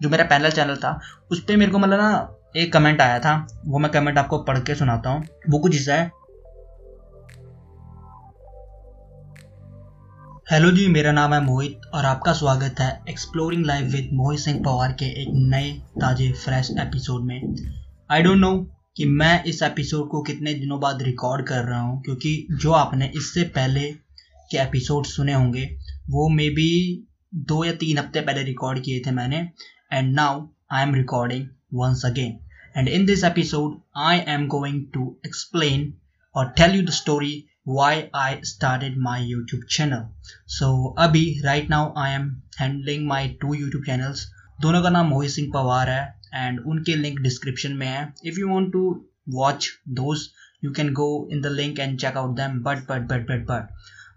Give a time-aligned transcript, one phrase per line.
[0.00, 0.98] जो मेरा panel channel था,
[1.30, 3.34] उस पर मेरे को मतलब ना एक कमेंट आया था,
[3.66, 6.10] वो मैं कमेंट आपको पढ़ के सुनाता हूँ। वो कुछ ऐसा है।
[10.52, 14.62] हेलो जी, मेरा नाम है मोहित और आपका स्वागत है exploring life with Mohit Singh
[14.64, 17.54] Pawar के एक नए, ताजे फ्रेश एपिसोड में।
[18.10, 18.56] आई डोंट नो
[18.96, 23.10] कि मैं इस एपिसोड को कितने दिनों बाद रिकॉर्ड कर रहा हूँ, क्योंकि जो आपने
[23.16, 23.90] इससे पहले
[24.50, 25.64] के एपिसोड सुने होंगे,
[26.08, 29.48] वो मे बी दो या तीन हफ़्ते पहले रिकॉर्ड किए थे मैंने।
[29.91, 31.47] and now I am recording
[31.77, 32.39] once again
[32.75, 35.81] and in this episode i am going to explain
[36.35, 37.33] or tell you the story
[37.77, 40.05] why i started my youtube channel
[40.57, 40.69] so
[41.05, 44.23] abhi right now i am handling my two youtube channels
[44.61, 46.03] दोनों का नाम मोहित सिंह पवार है
[46.35, 48.83] and उनके link description में है if you want to
[49.33, 50.27] watch those
[50.63, 53.73] you can go in the link and check out them but but but but but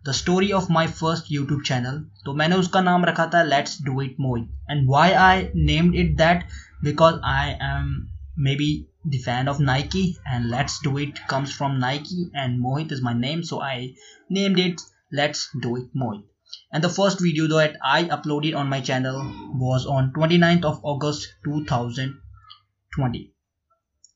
[0.07, 4.01] The story of my first YouTube channel तो मैंने उसका नाम रखा था let's do
[4.03, 6.45] it Mohit and why I named it that
[6.83, 12.31] because I am maybe the fan of Nike and Let's Do It comes from Nike
[12.34, 13.95] and Mohit is my name so I
[14.31, 14.81] named it
[15.12, 16.25] Let's Do It Mohit.
[16.73, 19.20] And the first video that I uploaded on my channel
[19.55, 23.33] was on 29th of August 2020.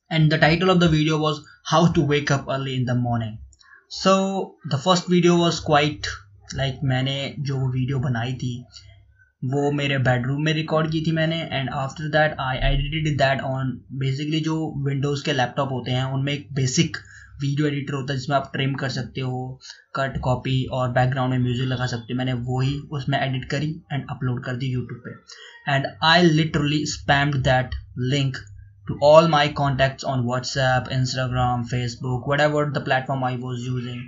[0.09, 3.39] And the title of the video was How to Wake Up Early in the Morning.
[3.90, 4.10] So
[4.68, 6.06] the first video was quite
[6.54, 8.50] like मैंने जो video बनाई थी,
[9.42, 13.70] वो मेरे bedroom में record की थी मैंने and after that I edited that on
[14.00, 16.96] basically जो विंडोज़ के लैपटॉप होते हैं, उनमें एक बेसिक
[17.42, 19.58] वीडियो एडिटर होता है, जिसमें आप ट्रिम कर सकते हो
[19.96, 23.70] कट कॉपी और बैकग्राउंड में म्यूज़िक लगा सकते हो। मैंने वो ही उसमें एडिट करी
[23.92, 27.74] एंड अपलोड कर दी यूट्यूब पे। And I literally spammed that
[28.10, 28.36] link
[29.04, 34.02] all my contacts on WhatsApp Instagram Facebook whatever the platform I was using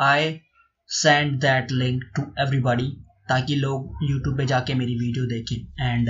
[0.00, 0.38] I
[0.90, 2.88] send that link to everybody
[3.28, 6.08] ताकि लोग यूट्यूब पे जाके मेरी वीडियो देखें। And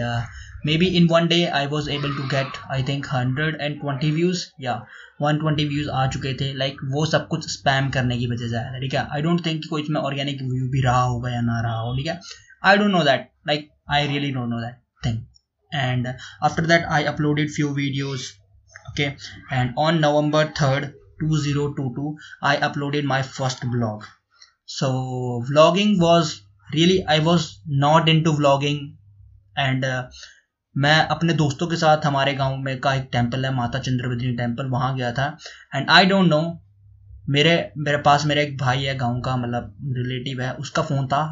[0.78, 4.44] maybe in one day I was able to get I think hundred and twenty views
[4.60, 4.74] या
[5.22, 8.48] one twenty views आ चुके थे। लाइक like, वो सब कुछ स्पैम करने की वजह
[8.48, 9.06] से आया ठीक है?
[9.12, 12.06] आई डोंट थिंक कोई इसमें ऑर्गेनिक व्यू भी रहा होगा या ना रहा हो ठीक
[12.06, 12.20] है?
[12.64, 15.22] I don't know that like I really don't know that thing
[15.74, 16.08] and
[16.42, 18.26] after that i uploaded few videos
[18.90, 19.16] okay
[19.50, 24.06] and on november 3rd 2022 i uploaded my first vlog
[24.68, 24.90] so
[25.50, 26.34] vlogging was
[26.70, 27.48] really i was
[27.86, 28.80] not into vlogging
[29.56, 30.02] and uh,
[30.76, 34.66] मैं अपने दोस्तों के साथ हमारे गाँव में का एक टेंपल है माता चंद्रवदिनी टेंपल
[34.70, 35.26] वहाँ गया था
[35.74, 36.40] एंड आई डोंट नो
[37.28, 41.22] मेरे मेरे पास मेरा एक भाई है गाँव का मतलब रिलेटिव है उसका फ़ोन था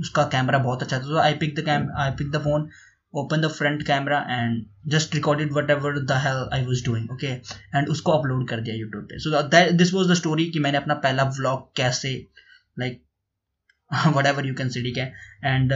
[0.00, 2.68] उसका कैमरा बहुत अच्छा था तो I pick the cam I pick the phone
[3.14, 7.88] open the front camera and just recorded whatever the hell I was doing okay and
[7.88, 9.42] उसको अपलोड कर दिया यूट्यूब पे। So
[9.72, 12.10] this was the story कि मैंने अपना पहला ब्लॉग कैसे
[12.78, 13.02] like
[14.26, 15.12] whatever you can see the can
[15.44, 15.72] and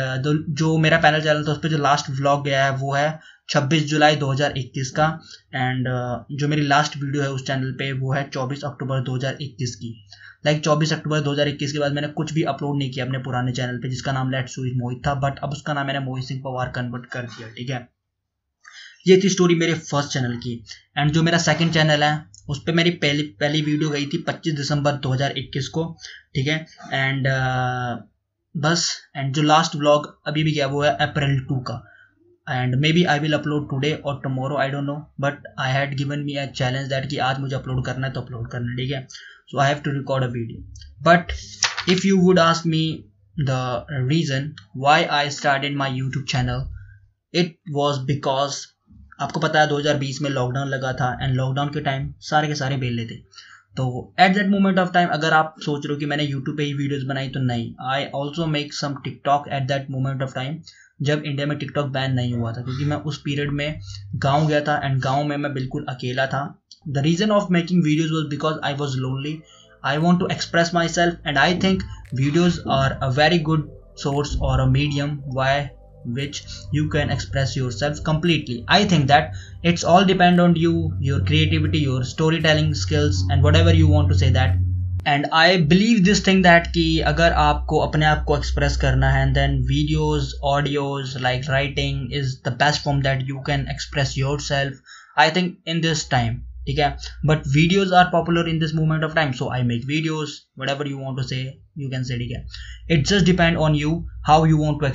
[0.55, 3.81] जो मेरा पैनल चैनल था, उस पर जो लास्ट ब्लॉग गया है, वो है 26
[3.81, 5.21] जुलाई 2021 का।
[5.55, 9.75] एंड uh, जो मेरी लास्ट वीडियो है उस चैनल पे वो है 24 अक्टूबर 2021
[9.75, 10.09] की।
[10.47, 13.53] लाइक like 24 अक्टूबर 2021 के बाद मैंने कुछ भी अपलोड नहीं किया अपने पुराने
[13.53, 16.41] चैनल पे जिसका नाम लेट सुइज मोहित था बट अब उसका नाम मैंने मोहित सिंह
[16.45, 17.89] पवार कन्वर्ट कर दिया ठीक है?
[19.07, 20.65] ये थी स्टोरी मेरे फ़र्स्ट चैनल की।
[20.99, 24.57] एंड जो मेरा सेकंड चैनल है उस पर मेरी पहली पहली वीडियो गई थी 25
[24.57, 25.99] दिसंबर 2021 को
[26.35, 26.67] ठीक है?
[26.93, 28.13] एंड uh,
[28.57, 31.92] बस एंड जो लास्ट ब्लॉग अभी भी गया वो है अप्रैल टू का।
[32.49, 36.19] And maybe I will upload today और tomorrow I don't know but I had given
[36.19, 38.93] me a challenge that कि आज मुझे अपलोड करना है तो अपलोड करना है, ठीक
[38.93, 39.07] है?
[39.51, 41.33] So I have to record a video but
[41.89, 42.85] if you would ask me
[43.41, 46.65] the reason why I started my YouTube channel
[47.35, 48.67] it was because
[49.21, 52.77] आपको पता है 2020 में लॉकडाउन लगा था एंड लॉकडाउन के टाइम सारे के सारे
[52.77, 53.17] बेले थे
[53.77, 53.85] तो
[54.21, 56.73] at that moment of time अगर आप सोच रहे हो कि मैंने यूट्यूब पे ही
[56.75, 60.59] वीडियोस बनाई तो नहीं। I also make some TikTok at that moment of time
[61.09, 63.81] जब इंडिया में टिकटॉक बैन नहीं हुआ था क्योंकि मैं उस पीरियड में
[64.25, 66.43] गाँव गया था एंड गाँव में मैं बिल्कुल अकेला था
[66.89, 69.39] the reason of making videos was because I was lonely
[69.85, 71.83] I want to express myself and I think
[72.15, 75.71] videos are a very good source or a medium why
[76.05, 76.43] which
[76.73, 81.79] you can express yourself completely i think that it's all depend on you your creativity
[81.79, 84.57] your storytelling skills and whatever you want to say that
[85.07, 89.33] and I believe this thing that कि अगर आपको अपने आप को express करना है
[89.33, 95.31] then videos audios like writing is the best form that you can express yourself I
[95.31, 96.89] think in this time ठीक है?
[97.27, 100.39] But videos are popular in this moment of time so I make videos
[100.71, 101.41] whatever you want to say
[101.79, 102.45] you can say ठीक है?
[102.91, 104.87] It just depend on you how you want to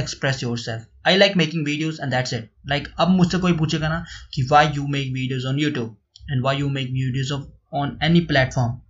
[0.00, 4.04] express yourself I like making videos and that's it like अब मुझसे कोई पूछेगा ना
[4.34, 5.96] कि why you make videos on YouTube
[6.30, 8.80] and why you make videos of on any platform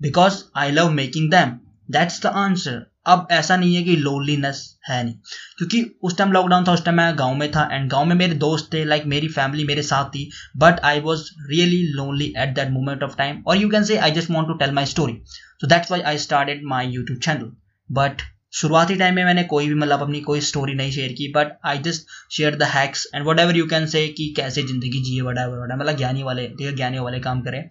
[0.00, 1.50] because I love making them
[1.90, 5.14] that's the answer अब ऐसा नहीं है कि लोनलीनेस है नहीं।
[5.58, 8.34] क्योंकि उस टाइम लॉकडाउन था, उस टाइम मैं गाँव में था एंड गाँव में मेरे
[8.34, 12.54] दोस्त थे लाइक like मेरी फैमिली मेरे साथ थी but I was really lonely at
[12.54, 15.18] that moment of time और you can say I just want to tell my story
[15.60, 17.52] so that's why I started my YouTube channel
[17.90, 18.22] but
[18.52, 21.78] शुरुआती time में मैंने कोई भी मतलब अपनी कोई स्टोरी नहीं शेयर की but I
[21.78, 25.76] just share the hacks and whatever you can say कि कैसे ज़िंदगी जिए वट एवर
[25.76, 27.68] मतलब ज्ञानी वाले, ठीक है ज्ञानी वाले काम करें।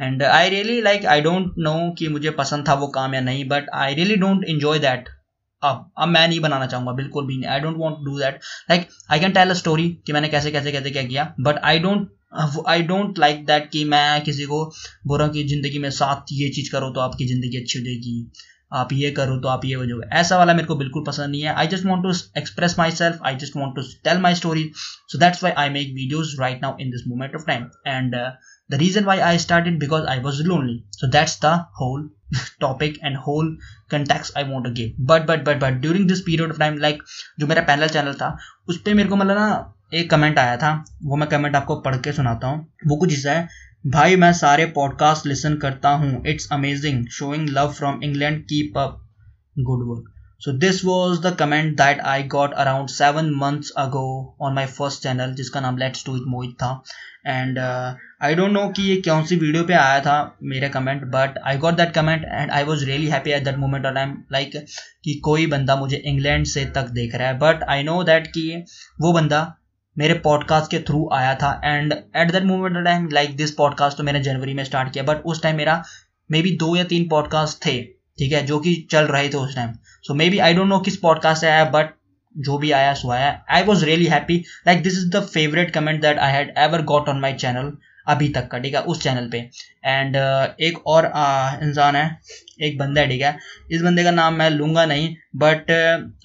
[0.00, 3.48] And I really like I don't know कि मुझे पसंद था वो काम या नहीं
[3.48, 5.08] but I really don't enjoy that
[5.62, 7.48] अब अब मैं नहीं बनाना चाहूँगा, बिल्कुल भी नहीं.
[7.50, 8.38] I don't want do that
[8.70, 11.78] like I can tell a story कि मैंने कैसे कैसे कैसे, क्या किया but I
[11.78, 12.08] don't
[12.68, 14.64] I don't like that कि मैं किसी को
[15.06, 17.84] बोल रहा हूँ कि ज़िंदगी में साथ ये चीज़ करो तो आपकी ज़िंदगी अच्छी हो
[17.84, 18.30] जाएगी,
[18.72, 20.06] आप ये करो तो आप ये हो जाओगे.
[20.18, 21.54] ऐसा वाला मेरे को बिल्कुल पसंद नहीं है.
[21.54, 25.42] I just want to express myself I just want to tell my story so that's
[25.44, 28.14] why I make videos right now in this moment of time and
[28.70, 32.04] the reason why i started because i was lonely so that's the whole
[32.60, 33.48] topic and whole
[33.88, 37.02] context i want to give but but but but during this period of time like
[37.40, 38.36] जो मेरा panel channel था
[38.68, 40.72] उस पर मेरे को मतलब ना एक कमेंट आया था
[41.04, 43.48] वो मैं कमेंट आपको पढ़ के सुनाता हूँ वो कुछ ऐसा है
[43.86, 49.00] भाई मैं सारे पॉडकास्ट लिसन करता हूँ it's amazing showing love from England keep up
[49.58, 54.54] good work so this was the comment that I got around seven months ago on
[54.54, 56.82] my first channel जिसका नाम लेट्स टू इट मोहित था।
[57.26, 57.58] And
[58.22, 61.56] I don't know कि ये कौन सी video पे आया था मेरे comment but I
[61.56, 64.56] got that comment and I was really happy at that moment of time like
[65.04, 68.64] कि कोई बंदा मुझे इंग्लैंड से तक देख रहा है। बट आई नो दैट कि
[69.00, 69.54] वो बंदा
[69.98, 73.98] मेरे पॉडकास्ट के थ्रू आया था and at that moment of time like this podcast
[73.98, 75.82] तो मैंने जनवरी में स्टार्ट किया बट उस टाइम मेरा
[76.30, 79.54] मे बी दो या तीन पॉडकास्ट थे। ठीक है, जो कि चल रहे थे उस
[79.56, 79.72] time
[80.04, 81.94] so maybe I don't know किस पॉडकास्ट से आया बट
[82.34, 83.30] जो भी आया, सो आया.
[83.50, 84.36] I was really happy
[84.66, 87.72] like this is the favourite comment that I had ever got on my channel
[88.06, 89.40] अभी तक का, ठीक है, उस चैनल पे.
[89.84, 91.06] एंड uh, एक और
[91.62, 92.18] इंसान है
[92.62, 93.36] एक बंदा है ठीक है।
[93.70, 95.70] इस बंदे का नाम मैं लूँगा नहीं but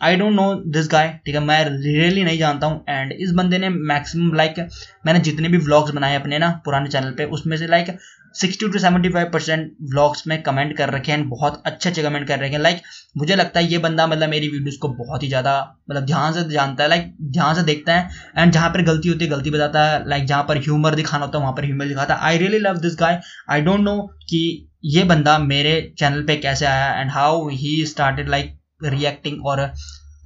[0.02, 3.58] I don't know this guy ठीक है। मैं रियली नहीं जानता हूँ। एंड इस बंदे
[3.58, 4.68] ने मैक्सिमम लाइक
[5.06, 7.98] मैंने जितने भी व्लॉग्स बनाए अपने ना पुराने चैनल पे उसमें से like
[8.36, 12.28] sixty two seventy five percent vlogs में कमेंट कर रखे हैं बहुत अच्छे अच्छे कमेंट
[12.28, 12.82] कर रखे हैं। लाइक
[13.18, 15.54] मुझे लगता है ये बंदा मतलब मेरी वीडियोस को बहुत ही ज़्यादा
[15.90, 19.26] मतलब ध्यान से जानता है लाइक ध्यान से देखता है एंड जहाँ पर गलती होती
[19.26, 22.14] है गलती बताता है। लाइक जहाँ पर ह्यूमर दिखाना होता है वहाँ पर ह्यूमर दिखाता
[22.14, 23.98] है। I really love this guy I don't know
[24.30, 24.42] कि
[24.86, 29.62] ये बंदा मेरे चैनल पे कैसे आया and how he started like reacting और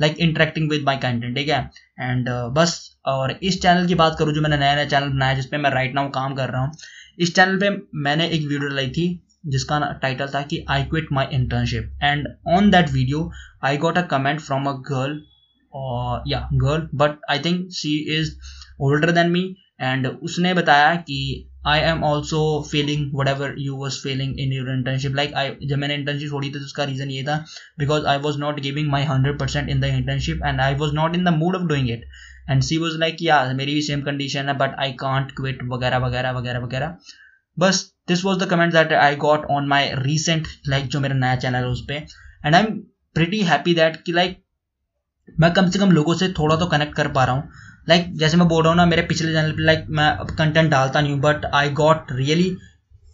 [0.02, 1.60] like interacting with my content ठीक है?
[2.00, 5.34] एंड uh, बस और इस चैनल की बात करूँ जो मैंने नया नया चैनल बनाया
[5.34, 6.72] जिसपे मैं राइट नाउ काम कर रहा हूँ
[7.20, 7.70] इस चैनल पे
[8.04, 9.08] मैंने एक वीडियो लाई थी
[9.46, 13.32] जिसका टाइटल था कि I quit my internship and on that video
[13.64, 15.22] I got a comment from a girl
[16.32, 18.32] या girl but I think she is
[18.82, 19.44] older than me
[19.82, 21.20] and उसने बताया कि
[21.68, 22.40] I am also
[22.72, 26.54] feeling whatever you was feeling in your internship like I जब मैंने internship छोड़ी थी
[26.54, 27.38] तो उसका रीज़न ये था
[27.80, 31.16] because I was not giving my hundred percent in the internship and I was not
[31.16, 32.06] in the mood of doing it
[32.50, 35.98] and she was like yeah मेरी भी सेम कंडीशन है बट आई कॉन्ट क्विट वगैरह
[35.98, 36.96] वगैरह वगैरह वगैरह.
[37.58, 41.36] बस this was the comment that I got on my recent like जो मेरा नया
[41.36, 42.06] चैनल है उस पर
[42.46, 42.72] and I am
[43.16, 44.38] pretty happy that कि लाइक
[45.40, 47.50] मैं कम से कम लोगों से थोड़ा तो कनेक्ट कर पा रहा हूँ।
[47.90, 50.36] लाइक like, जैसे मैं बोल रहा हूँ ना मेरे पिछले चैनल पे लाइक मैं अब
[50.38, 52.56] कंटेंट डालता नहीं हूँ बट आई गॉट रियली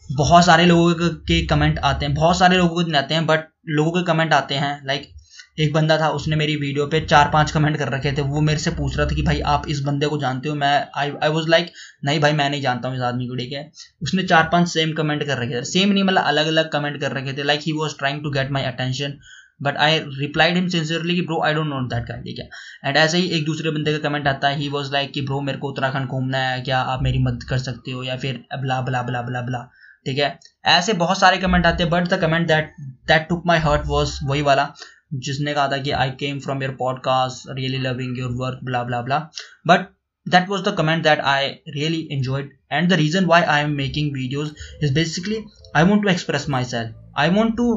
[0.10, 3.92] बहुत सारे लोगों के कमेंट आते हैं। बहुत सारे लोगों के आते हैं बट लोगों
[3.92, 5.12] के कमेंट आते हैं। लाइक like,
[5.60, 8.60] एक बंदा था उसने मेरी वीडियो पे चार पाँच कमेंट कर रखे थे। वो मेरे
[8.60, 10.56] से पूछ रहा था कि भाई आप इस बंदे को जानते हो?
[10.56, 11.72] मैं आई आई वॉज़ लाइक
[12.06, 13.70] नहीं भाई मैं नहीं जानता हूँ इस आदमी को ठीक है?
[14.02, 17.12] उसने चार पाँच सेम कमेंट कर रखे थे। सेम नहीं मतलब अलग अलग कमेंट कर
[17.12, 19.18] रखे थे। Like he was trying to get my attention
[19.62, 22.50] but I replied him sincerely कि bro I don't know that guy है?
[22.86, 25.42] एंड ऐसे ही एक दूसरे बंदे का कमेंट आता है ही वॉज़ लाइक कि ब्रो
[25.42, 28.04] मेरे को उत्तराखंड घूमना है, क्या आप मेरी मदद कर सकते हो?
[28.04, 29.64] या फिर blah blah blah blah blah
[30.06, 30.40] ठीक है?
[30.66, 34.20] ऐसे बहुत सारे कमेंट आते हैं but the comment that that took my heart was
[34.24, 34.74] वही वाला,
[35.14, 39.02] जिसने कहा था कि I came from your podcast really loving your work blah blah
[39.02, 39.28] blah
[39.68, 39.92] but
[40.34, 41.40] that was the comment that I
[41.74, 45.42] really enjoyed, and the reason why I am making videos is basically,
[45.76, 46.96] I want to express myself.
[47.16, 47.68] I want to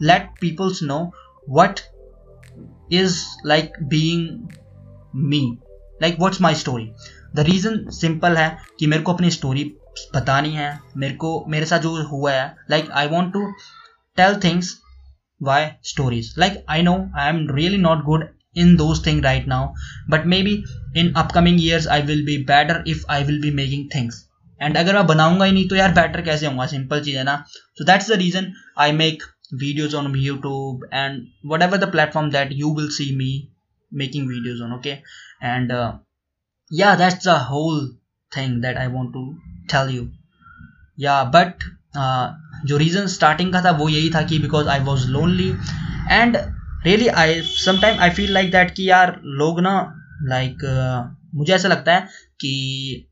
[0.00, 0.98] let people know
[1.46, 1.82] what
[2.90, 4.48] is like being
[5.14, 5.58] me
[6.00, 6.92] like what's my story
[7.34, 9.64] the reason simple है कि मेरे को अपनी story
[10.14, 13.46] बतानी है मेरे को मेरे साथ जो हुआ है like I want to
[14.16, 14.74] tell things
[15.40, 19.62] why stories like i know i am really not good in those things right now
[20.08, 20.52] but maybe
[20.94, 24.20] in upcoming years i will be better if i will be making things
[24.60, 27.34] and अगर मैं बनाऊँगा ही नहीं तो यार better कैसे होगा simple चीज़ है ना
[27.78, 29.22] so that's the reason I make
[29.52, 33.50] videos on youtube and whatever the platform that you will see me
[33.92, 35.02] making videos on okay
[35.40, 35.92] and uh,
[36.70, 37.88] yeah that's the whole
[38.32, 39.24] thing that i want to
[39.68, 40.10] tell you
[40.96, 41.54] yeah but
[41.94, 42.28] uh,
[42.66, 45.48] जो reason starting का था वो यही था कि because I was lonely
[46.10, 46.36] and
[46.84, 49.72] really I sometime I feel like that कि यार लोग ना
[50.28, 52.08] लाइक like, uh, मुझे ऐसा लगता है
[52.40, 53.06] कि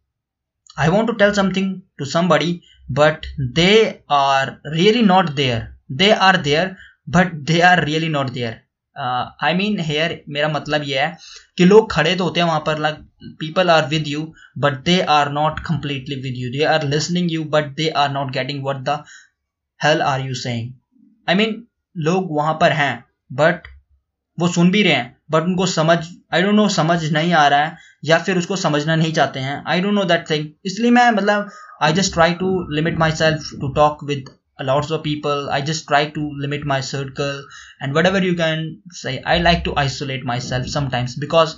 [0.78, 2.60] I want to tell something to somebody
[2.98, 3.26] but
[3.58, 3.72] they
[4.10, 6.74] are really not there they are there
[7.08, 8.60] but they are really not there
[9.44, 11.16] I mean here मेरा मतलब ये है
[11.58, 12.96] कि लोग खड़े तो होते हैं वहाँ पर like
[13.40, 14.22] people are with you
[14.58, 18.32] but they are not completely with you they are listening you but they are not
[18.32, 19.02] getting what the
[19.80, 20.72] hell are you saying
[21.28, 21.62] I mean
[21.96, 22.94] लोग वहाँ पर हैं
[23.32, 23.68] बट
[24.38, 25.98] वो सुन भी रहे हैं बट उनको समझ
[26.34, 29.62] आई डोंट नो समझ नहीं आ रहा है, या फिर उसको समझना नहीं चाहते हैं.
[29.66, 31.50] I don't know that thing इसलिए मैं मतलब
[31.82, 36.03] I just try to limit myself to talk with lots of people i just try
[36.09, 37.43] to limit my circle
[37.81, 41.57] and whatever you can say i like to isolate myself sometimes because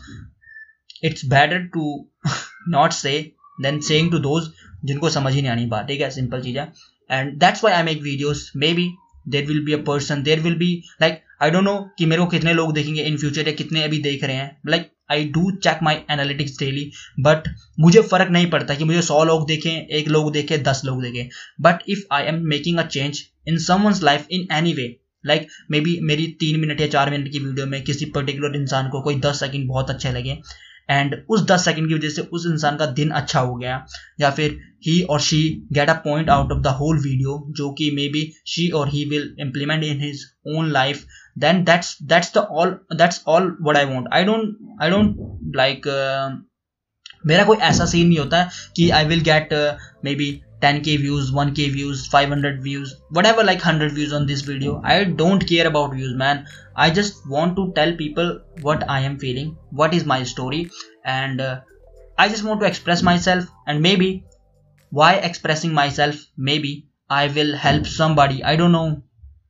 [1.01, 2.05] it's better to
[2.67, 3.33] not say
[3.65, 4.50] than saying to those
[4.86, 6.71] जिनको समझ ही नहीं आनी बात ठीक है simple चीज है
[7.12, 8.88] and that's why I make videos maybe
[9.28, 12.28] there will be a person there will be like I don't know कि मेरे को
[12.28, 15.78] कितने लोग देखेंगे इन फ्यूचर या कितने अभी देख रहे हैं। Like I do check
[15.82, 17.48] my analytics daily but
[17.80, 21.28] मुझे फ़र्क नहीं पड़ता कि मुझे सौ लोग देखें, एक लोग देखें, दस लोग देखें।
[21.60, 25.46] But if I am making a change in someone's life in any way like
[25.80, 29.20] maybe मेरी तीन मिनट या चार मिनट की वीडियो में किसी पर्टिकुलर इंसान को कोई
[29.20, 30.38] दस सेकेंड बहुत अच्छे लगे
[30.90, 33.86] एंड उस दस सेकेंड की वजह से उस इंसान का दिन अच्छा हो गया।
[34.20, 37.90] या फिर ही और she get a point out of the whole video जो कि
[37.90, 40.24] मे बी शी और he will implement in his
[40.56, 41.04] own life
[41.38, 45.16] then that's that's the all that's all what I want I don't I don't
[45.86, 46.46] uh,
[47.26, 49.48] मेरा कोई ऐसा scene नहीं होता कि I will get
[50.14, 52.93] maybe ten K views one K views five hundred views
[53.25, 56.43] whatever like hundred views on this video I don't care about views man
[56.77, 60.62] I just want to tell people what I am feeling what is my story
[61.07, 64.12] and I just want to express myself and maybe
[64.91, 66.25] why expressing myself
[66.59, 66.81] maybe
[67.12, 68.86] I will help somebody I don't know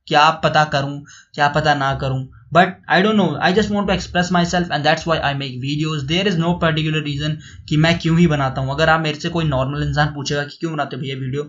[0.06, 0.98] क्या पता करूं
[1.34, 4.83] क्या पता ना करूं But I don't know I just want to express myself and
[4.83, 7.37] that's why I make videos there is no particular reason
[7.69, 10.57] कि मैं क्यों ही बनाता हूँ। अगर आप मेरे से कोई नॉर्मल इंसान पूछेगा कि
[10.59, 11.43] क्यों बनाते भैया video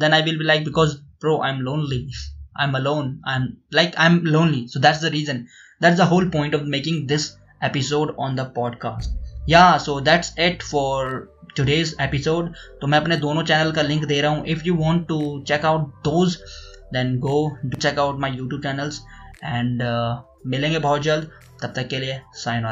[0.00, 2.00] then I will be like because pro I am lonely
[2.60, 5.44] I am alone I am like I am lonely so that's the reason
[5.82, 7.30] that's the whole point of making this
[7.64, 11.16] episode on the podcast yeah so that's it for
[11.56, 15.06] today's episode तो मैं अपने दोनों channel का link दे रहा हूँ। If you want
[15.08, 16.36] to check out those
[16.92, 17.38] then go
[17.78, 19.00] check out my youtube channels
[19.42, 20.10] and uh,
[20.46, 21.30] मिलेंगे बहुत जल्द
[21.62, 22.64] तब तक के लिए साइन